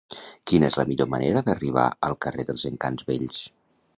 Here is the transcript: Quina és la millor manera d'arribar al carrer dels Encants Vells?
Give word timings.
Quina 0.51 0.65
és 0.71 0.77
la 0.79 0.85
millor 0.91 1.09
manera 1.15 1.43
d'arribar 1.51 1.85
al 2.09 2.17
carrer 2.27 2.45
dels 2.49 2.67
Encants 2.73 3.09
Vells? 3.13 3.41